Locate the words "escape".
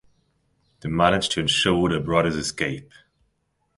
2.35-2.91